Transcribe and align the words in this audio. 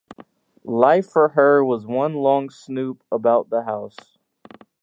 Life 0.63 1.11
for 1.11 1.27
her 1.35 1.63
was 1.63 1.85
one 1.85 2.15
long 2.15 2.49
snoop 2.49 3.03
about 3.11 3.51
the 3.51 3.65
house. 3.65 4.17